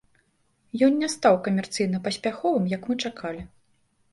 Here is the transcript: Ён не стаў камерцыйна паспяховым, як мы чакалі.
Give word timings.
Ён 0.87 0.95
не 1.01 1.09
стаў 1.15 1.37
камерцыйна 1.47 1.97
паспяховым, 2.07 2.65
як 2.75 2.81
мы 2.93 2.99
чакалі. 3.07 3.41